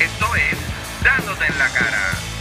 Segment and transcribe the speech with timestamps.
[0.00, 0.58] Esto es
[1.04, 2.33] Dándote en la cara.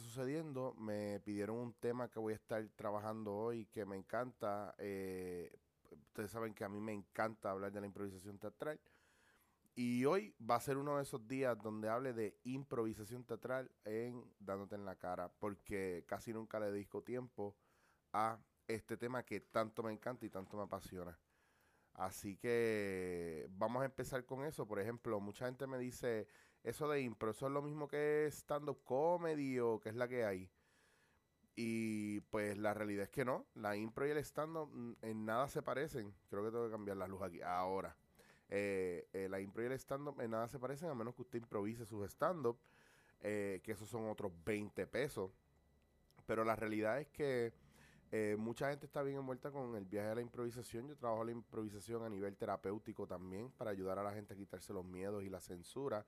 [0.00, 0.74] Sucediendo.
[0.74, 4.74] Me pidieron un tema que voy a estar trabajando hoy que me encanta.
[4.78, 5.52] eh,
[6.06, 8.80] ustedes saben que a mí me encanta hablar de la improvisación teatral.
[9.74, 14.24] Y hoy va a ser uno de esos días donde hable de improvisación teatral en
[14.38, 17.56] Dándote en la cara, porque casi nunca le dedico tiempo
[18.12, 21.18] a este tema que tanto me encanta y tanto me apasiona.
[21.94, 24.66] Así que vamos a empezar con eso.
[24.66, 26.26] Por ejemplo, mucha gente me dice,
[26.62, 30.24] eso de impro, eso es lo mismo que stand-up comedy o que es la que
[30.24, 30.50] hay.
[31.56, 33.46] Y pues la realidad es que no.
[33.54, 36.14] La impro y el stand-up mm, en nada se parecen.
[36.28, 37.42] Creo que tengo que cambiar la luz aquí.
[37.42, 37.96] Ahora.
[38.52, 41.38] Eh, eh, la impro y el stand-up en nada se parecen a menos que usted
[41.38, 42.58] improvise sus stand-up.
[43.22, 45.30] eh, que esos son otros 20 pesos.
[46.26, 47.52] Pero la realidad es que
[48.38, 50.88] mucha gente está bien envuelta con el viaje a la improvisación.
[50.88, 54.72] Yo trabajo la improvisación a nivel terapéutico también para ayudar a la gente a quitarse
[54.72, 56.04] los miedos y la censura.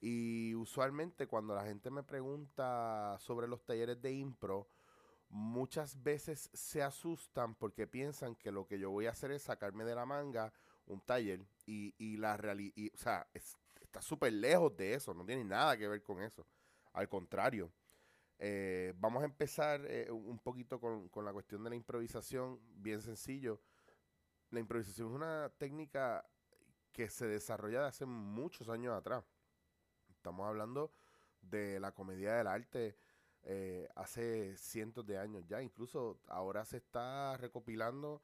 [0.00, 4.68] Y usualmente cuando la gente me pregunta sobre los talleres de impro,
[5.28, 9.84] muchas veces se asustan porque piensan que lo que yo voy a hacer es sacarme
[9.84, 10.52] de la manga
[10.86, 15.24] un taller y, y la realidad, o sea, es- está súper lejos de eso, no
[15.24, 16.46] tiene nada que ver con eso.
[16.94, 17.72] Al contrario,
[18.38, 23.02] eh, vamos a empezar eh, un poquito con, con la cuestión de la improvisación, bien
[23.02, 23.60] sencillo.
[24.50, 26.24] La improvisación es una técnica
[26.92, 29.24] que se desarrolla de hace muchos años atrás.
[30.20, 30.92] Estamos hablando
[31.40, 32.94] de la comedia del arte
[33.42, 35.62] eh, hace cientos de años ya.
[35.62, 38.20] Incluso ahora se está recopilando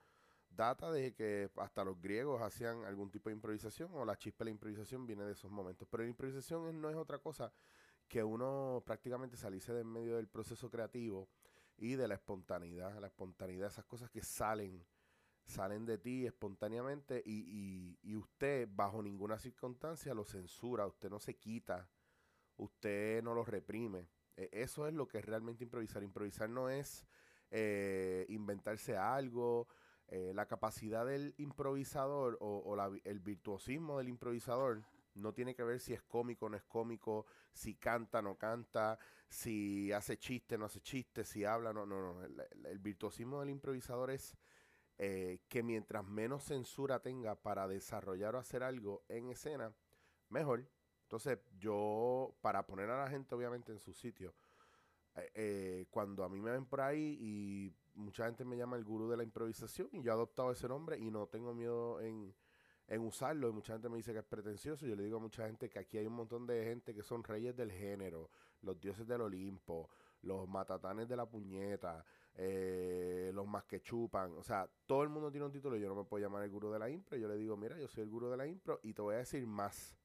[0.51, 4.51] data de que hasta los griegos hacían algún tipo de improvisación o la chispa de
[4.51, 5.89] la improvisación viene de esos momentos.
[5.91, 7.51] Pero la improvisación no es otra cosa
[8.07, 11.31] que uno prácticamente salirse del medio del proceso creativo
[11.79, 14.85] y de la espontaneidad, la espontaneidad, esas cosas que salen,
[15.47, 21.21] salen de ti espontáneamente y, y- y usted bajo ninguna circunstancia lo censura, usted no
[21.21, 21.89] se quita,
[22.57, 24.09] usted no lo reprime.
[24.37, 26.03] E- eso es lo que es realmente improvisar.
[26.03, 27.07] Improvisar no es
[27.51, 29.69] eh, inventarse algo,
[30.09, 34.85] eh, la capacidad del improvisador o, la el virtuosismo del improvisador
[35.15, 38.37] no tiene que ver si es cómico o no es cómico, si canta o no
[38.37, 42.23] canta, si hace chiste o no hace chiste, si habla no, no, no.
[42.23, 44.37] El virtuosismo del improvisador es
[44.99, 49.73] eh, que mientras menos censura tenga para desarrollar o hacer algo en escena,
[50.31, 50.67] mejor.
[51.03, 54.35] Entonces, yo, para poner a la gente obviamente en su sitio,
[55.15, 58.85] eh, eh, cuando a mí me ven por ahí y mucha gente me llama el
[58.85, 62.35] gurú de la improvisación y yo he adoptado ese nombre y no tengo miedo en,
[62.89, 64.87] en usarlo y mucha gente me dice que es pretencioso.
[64.87, 67.23] Yo le digo a mucha gente que aquí hay un montón de gente que son
[67.23, 68.31] reyes del género,
[68.63, 69.89] los dioses del Olimpo,
[70.23, 72.05] los matatanes de la puñeta,
[72.37, 74.37] eh, los más que chupan.
[74.39, 75.77] O sea, todo el mundo tiene un título.
[75.77, 77.17] Yo no me puedo llamar el gurú de la impro.
[77.17, 79.19] Yo le digo, mira, yo soy el gurú de la impro y te voy a
[79.19, 79.97] decir más.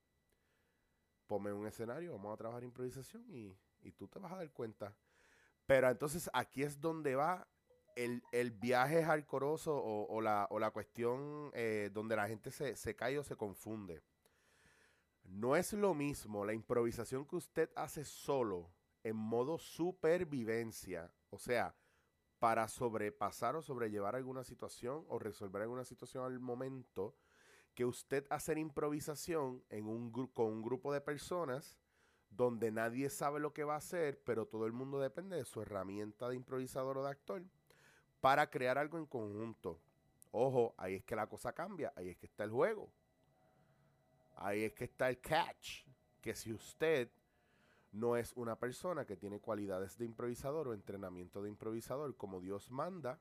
[1.28, 4.96] Ponme un escenario, vamos a trabajar improvisación y, y tú te vas a dar cuenta.
[5.66, 7.48] Pero entonces aquí es donde va
[7.96, 12.76] el, el viaje hardcoreoso o, o la, o la cuestión eh, donde la gente se,
[12.76, 14.02] se cae o se confunde.
[15.24, 18.72] No es lo mismo la improvisación que usted hace solo
[19.04, 21.74] en modo supervivencia, o sea,
[22.42, 27.14] para sobrepasar o sobrellevar alguna situación o resolver alguna situación al momento,
[27.76, 31.78] que usted hacer improvisación en un con un grupo de personas
[32.32, 35.62] donde nadie sabe lo que va a hacer, pero todo el mundo depende de su
[35.62, 37.44] herramienta de improvisador o de actor
[38.22, 39.80] para crear algo en conjunto.
[40.32, 42.92] Ojo, ahí es que la cosa cambia, ahí es que está el juego.
[44.38, 45.86] Ahí es que está el catch,
[46.20, 47.12] que si usted
[47.92, 52.72] no es una persona que tiene cualidades de improvisador o entrenamiento de improvisador como Dios
[52.72, 53.20] manda,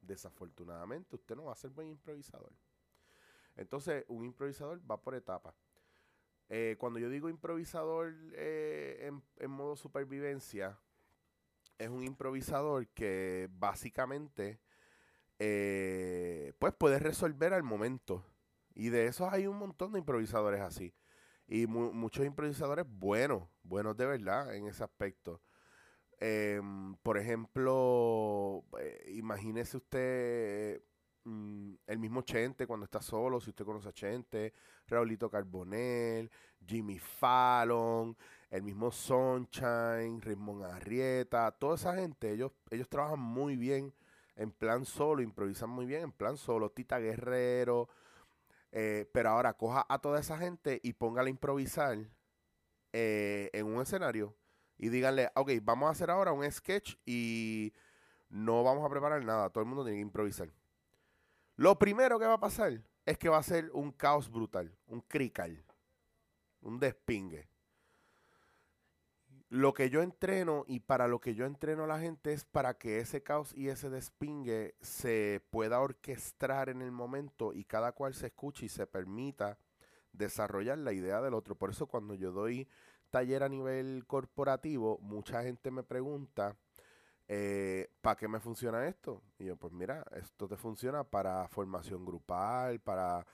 [0.00, 2.52] desafortunadamente usted no va a ser buen improvisador.
[3.56, 5.54] Entonces, un improvisador va por etapas.
[6.48, 10.78] Eh, cuando yo digo improvisador eh, en, modo supervivencia,
[11.78, 14.60] es un improvisador que básicamente
[15.38, 18.24] eh, pues puede resolver al momento.
[18.74, 20.94] Y de esos hay un montón de improvisadores así.
[21.48, 25.40] Y mu- muchos improvisadores buenos, buenos de verdad en ese aspecto.
[26.20, 30.82] Em, por ejemplo, eh, imagínese usted
[31.24, 34.52] mm, el mismo Chente cuando está solo, si usted conoce a Chente,
[34.88, 36.30] Raulito Carbonell,
[36.66, 38.16] Jimmy Fallon,
[38.50, 43.92] el mismo Sunshine, Raymond Arrieta, toda esa gente, ellos, ellos trabajan muy bien
[44.36, 47.88] en plan solo, improvisan muy bien en plan solo, Tita Guerrero,
[48.72, 51.98] eh, pero ahora coja a toda esa gente y póngala a improvisar
[52.92, 54.36] eh, en un escenario
[54.78, 57.72] y díganle, ok, vamos a hacer ahora un sketch y
[58.28, 60.52] no vamos a preparar nada, todo el mundo tiene que improvisar.
[61.56, 65.00] Lo primero que va a pasar es que va a ser un caos brutal, un
[65.00, 65.64] crical,
[66.60, 67.48] un despingue.
[69.48, 72.78] Lo que yo entreno y para lo que yo entreno a la gente es para
[72.78, 78.14] que ese caos y ese despingue se pueda orquestar en el momento y cada cual
[78.14, 79.56] se escuche y se permita
[80.12, 81.54] desarrollar la idea del otro.
[81.54, 82.68] Por eso cuando yo doy
[83.10, 86.56] taller a nivel corporativo, mucha gente me pregunta,
[88.00, 89.22] ¿para qué me funciona esto?
[89.38, 93.24] Y yo, pues mira, esto te funciona para formación grupal, para,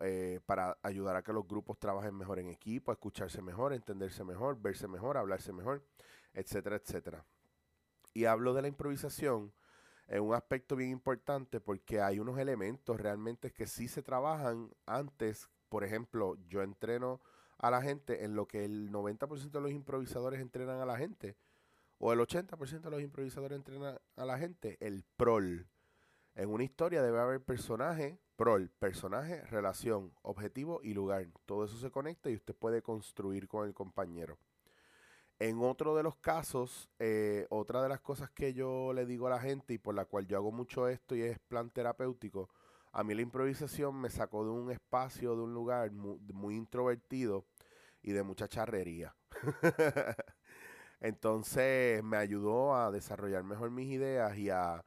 [0.00, 4.60] eh, para ayudar a que los grupos trabajen mejor en equipo, escucharse mejor, entenderse mejor,
[4.60, 5.82] verse mejor, hablarse mejor,
[6.32, 7.24] etcétera, etcétera.
[8.14, 9.52] Y hablo de la improvisación
[10.08, 15.48] en un aspecto bien importante porque hay unos elementos realmente que sí se trabajan antes.
[15.68, 17.20] Por ejemplo, yo entreno
[17.58, 21.36] a la gente en lo que el 90% de los improvisadores entrenan a la gente,
[21.98, 25.68] o el 80% de los improvisadores entrenan a la gente, el prol.
[26.34, 31.26] En una historia debe haber personaje, prol, personaje, relación, objetivo y lugar.
[31.44, 34.38] Todo eso se conecta y usted puede construir con el compañero.
[35.40, 39.30] En otro de los casos, eh, otra de las cosas que yo le digo a
[39.30, 42.48] la gente y por la cual yo hago mucho esto y es plan terapéutico,
[42.92, 47.44] a mí la improvisación me sacó de un espacio, de un lugar muy, muy introvertido
[48.02, 49.16] y de mucha charrería.
[51.00, 54.84] Entonces me ayudó a desarrollar mejor mis ideas y a,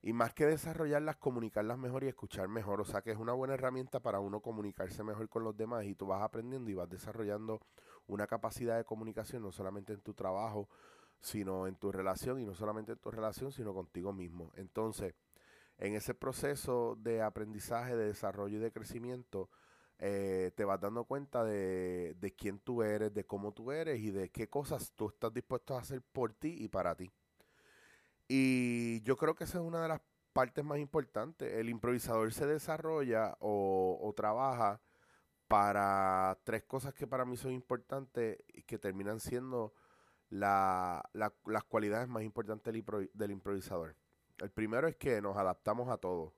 [0.00, 2.80] y más que desarrollarlas, comunicarlas mejor y escuchar mejor.
[2.80, 5.94] O sea que es una buena herramienta para uno comunicarse mejor con los demás y
[5.94, 7.60] tú vas aprendiendo y vas desarrollando
[8.06, 10.68] una capacidad de comunicación no solamente en tu trabajo,
[11.20, 14.52] sino en tu relación y no solamente en tu relación, sino contigo mismo.
[14.54, 15.14] Entonces,
[15.78, 19.50] en ese proceso de aprendizaje, de desarrollo y de crecimiento,
[19.98, 24.10] eh, te vas dando cuenta de, de quién tú eres, de cómo tú eres y
[24.12, 27.10] de qué cosas tú estás dispuesto a hacer por ti y para ti.
[28.28, 30.00] Y yo creo que esa es una de las
[30.32, 31.52] partes más importantes.
[31.54, 34.80] El improvisador se desarrolla o, trabaja
[35.48, 39.74] para tres cosas que para mí son importantes y que terminan siendo
[40.30, 43.96] la- la- las cualidades más importantes del, del improvisador.
[44.38, 46.34] El primero es que nos adaptamos a todo.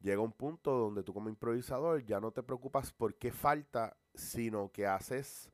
[0.00, 4.70] Llega un punto donde tú como improvisador ya no te preocupas por qué falta, sino
[4.72, 5.50] que haces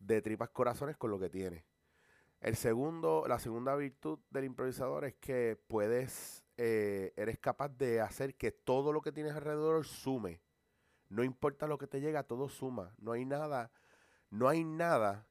[0.00, 1.64] de tripas corazones con lo que tienes.
[2.40, 8.36] El segundo, la segunda virtud del improvisador es que puedes, eh, eres capaz de hacer
[8.36, 10.40] que todo lo que tienes alrededor sume.
[11.08, 12.94] No importa lo que te llega, todo suma.
[12.98, 13.72] No hay nada,
[14.30, 15.26] no hay nada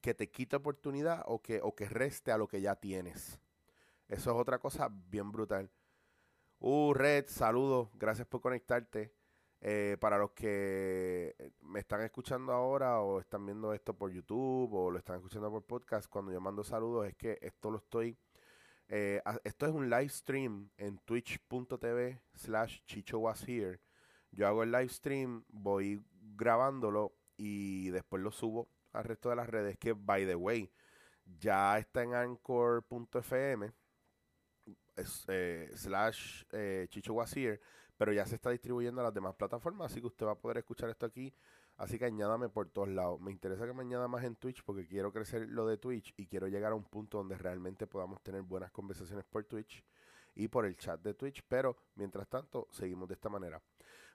[0.00, 3.40] que te quite oportunidad o que, o que reste a lo que ya tienes.
[4.08, 5.70] Eso es otra cosa bien brutal.
[6.58, 9.14] Uh, Red, saludos, gracias por conectarte.
[9.62, 14.90] Eh, para los que me están escuchando ahora o están viendo esto por YouTube o
[14.90, 18.16] lo están escuchando por podcast, cuando yo mando saludos es que esto lo estoy...
[18.88, 23.80] eh, esto es un live stream en twitch.tv slash chicho was here.
[24.32, 26.02] Yo hago el live stream, voy
[26.36, 30.70] grabándolo y después lo subo al resto de las redes que, by the way,
[31.38, 33.72] ya está en anchor.fm
[34.96, 37.60] es, eh, slash eh, Chicho Was Here,
[38.00, 40.56] pero ya se está distribuyendo a las demás plataformas, así que usted va a poder
[40.56, 41.34] escuchar esto aquí.
[41.76, 43.20] Así que añádame por todos lados.
[43.20, 46.26] Me interesa que me añada más en Twitch porque quiero crecer lo de Twitch y
[46.26, 49.84] quiero llegar a un punto donde realmente podamos tener buenas conversaciones por Twitch
[50.34, 51.44] y por el chat de Twitch.
[51.46, 53.60] Pero mientras tanto, seguimos de esta manera.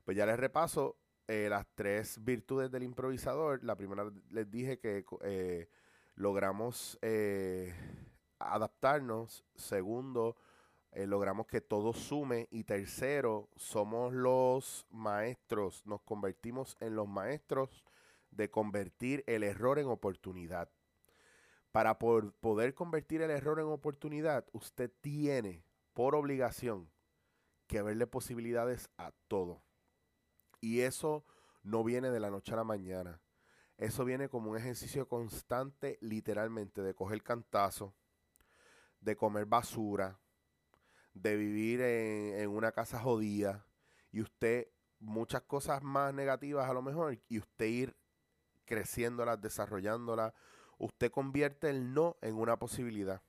[0.04, 3.64] Pues ya les repaso eh, las tres virtudes del improvisador.
[3.64, 5.70] La primera les dije que eh,
[6.16, 7.72] logramos eh,
[8.40, 9.46] adaptarnos.
[9.54, 10.38] Segundo,
[10.96, 12.48] eh, logramos que todo sume.
[12.52, 15.86] Y tercero, somos los maestros.
[15.86, 17.84] Nos convertimos en los maestros
[18.32, 20.70] de convertir el error en oportunidad.
[21.74, 26.90] Para poder convertir el error en oportunidad, usted tiene por obligación
[27.68, 29.62] que verle posibilidades a todo.
[30.62, 31.26] Y eso
[31.62, 33.20] no viene de la noche a la mañana.
[33.78, 37.94] Eso viene como un ejercicio constante, literalmente, de coger cantazo,
[39.02, 40.18] de comer basura,
[41.16, 43.66] de vivir en, en una casa jodida
[44.12, 44.68] y usted
[45.00, 47.96] muchas cosas más negativas a lo mejor y usted ir
[48.66, 50.34] creciéndolas, desarrollándolas.
[50.78, 53.22] Usted convierte el no en una posibilidad.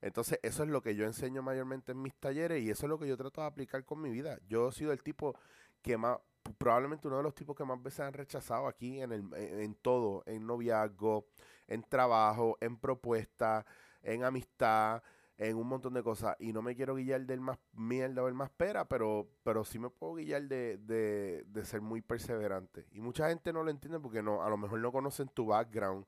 [0.00, 2.98] Entonces, eso es lo que yo enseño mayormente en mis talleres y eso es lo
[2.98, 4.38] que yo trato de aplicar con mi vida.
[4.48, 5.36] Yo he sido el tipo
[5.82, 6.18] que más,
[6.56, 10.22] probablemente uno de los tipos que más veces han rechazado aquí en, el, en todo,
[10.26, 11.26] en noviazgo,
[11.66, 13.66] en trabajo, en propuesta,
[14.02, 15.02] en amistad,
[15.40, 16.36] en un montón de cosas.
[16.38, 19.78] Y no me quiero guiar del más mierda o el más pera, pero, pero sí
[19.78, 22.86] me puedo guiar de, de, de ser muy perseverante.
[22.92, 26.06] Y mucha gente no lo entiende porque no, a lo mejor no conocen tu background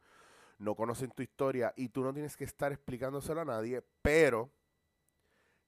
[0.59, 4.51] no conocen tu historia y tú no tienes que estar explicándoselo a nadie, pero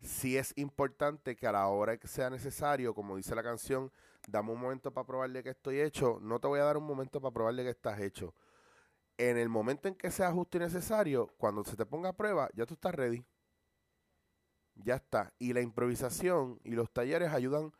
[0.00, 3.90] sí es importante que a la hora que sea necesario, como dice la canción,
[4.28, 7.21] dame un momento para probarle que estoy hecho, no te voy a dar un momento
[7.21, 8.35] para probarle que estás hecho.
[9.18, 12.49] En el momento en que sea justo y necesario, cuando se te ponga a prueba,
[12.54, 13.25] ya tú estás ready.
[14.76, 15.33] Ya está.
[15.38, 17.73] Y la improvisación y los talleres ayudan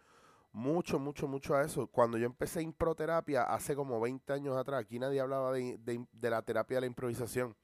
[0.53, 1.89] mucho, mucho, mucho a eso.
[1.89, 6.77] Cuando yo empecé improterapia hace como 20 años atrás, aquí nadie hablaba de, la terapia
[6.77, 7.57] de la improvisación.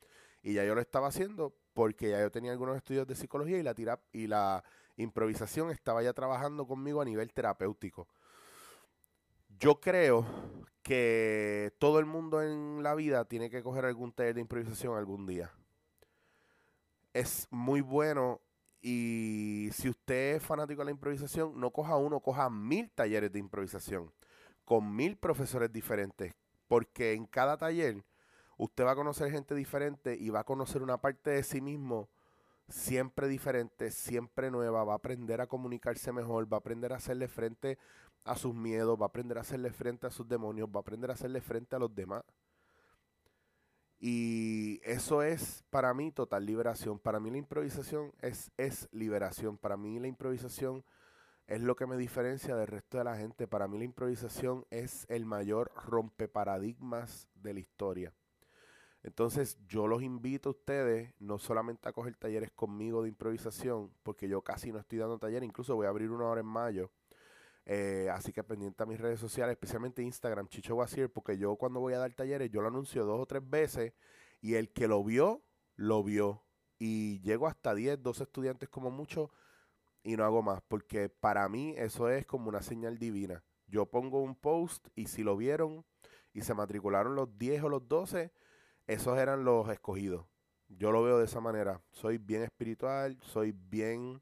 [0.43, 3.63] Y ya yo lo estaba haciendo porque ya yo tenía algunos estudios de psicología y
[3.63, 4.65] la, y la
[4.97, 8.09] improvisación estaba ya trabajando conmigo a nivel terapéutico.
[9.61, 10.27] Yo creo
[10.83, 15.27] que todo el mundo en la vida tiene que coger algún taller de improvisación algún
[15.27, 15.53] día.
[17.13, 18.41] Es muy bueno
[18.81, 23.39] y si usted es fanático de la improvisación, no coja uno, coja mil talleres de
[23.39, 24.13] improvisación
[24.65, 26.35] con mil profesores diferentes,
[26.69, 28.05] porque en cada taller
[28.57, 32.09] usted va a conocer gente diferente y va a conocer una parte de sí mismo
[32.71, 37.29] siempre diferente, siempre nueva, va a aprender a comunicarse mejor, va a aprender a hacerle
[37.29, 37.79] frente
[38.25, 41.11] a sus miedos, va a aprender a hacerle frente a sus demonios, va a aprender
[41.11, 42.23] a hacerle frente a los demás.
[44.03, 46.99] Y eso es para mí total liberación.
[46.99, 49.59] Para mí la improvisación es, es liberación.
[49.59, 50.83] Para mí la improvisación
[51.47, 53.47] es lo que me diferencia del resto de la gente.
[53.47, 58.15] Para mí la improvisación es el mayor rompeparadigmas de la historia.
[59.03, 64.29] Entonces yo los invito a ustedes no solamente a coger talleres conmigo de improvisación, porque
[64.29, 66.91] yo casi no estoy dando talleres, incluso voy a abrir una hora en mayo
[67.73, 71.79] eh, así que pendiente a mis redes sociales, especialmente Instagram, Chicho Guasier, porque yo cuando
[71.79, 73.93] voy a dar talleres, yo lo anuncio dos o tres veces
[74.41, 75.45] y el que lo vio,
[75.77, 76.43] lo vio.
[76.81, 79.31] Y llego hasta 10, 12 estudiantes como mucho
[80.03, 83.45] y no hago más, porque para mí eso es como una señal divina.
[83.69, 85.85] Yo pongo un post y si lo vieron
[86.33, 88.33] y se matricularon los 10 o los 12,
[88.89, 90.27] esos eran los escogidos.
[90.67, 91.81] Yo lo veo de esa manera.
[91.93, 94.21] Soy bien espiritual, soy bien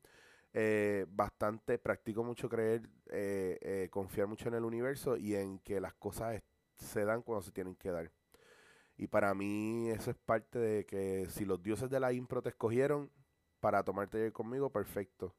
[0.60, 5.80] eh, bastante, practico mucho creer, eh, eh, confiar mucho en el universo y en que
[5.80, 6.42] las cosas
[6.74, 8.10] se dan cuando se tienen que dar.
[8.96, 12.48] Y para mí eso es parte de que si los dioses de la impro te
[12.48, 13.10] escogieron
[13.60, 15.34] para tomarte conmigo, perfecto.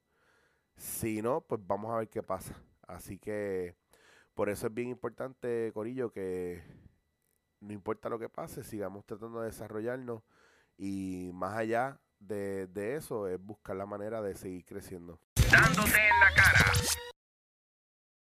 [0.76, 2.54] Si no, pues vamos a ver qué pasa.
[2.86, 3.76] Así que
[4.34, 6.62] por eso es bien importante, Corillo, que
[7.60, 10.22] no importa lo que pase, sigamos tratando de desarrollarnos
[10.78, 15.20] y más allá de, de eso es buscar la manera de seguir creciendo.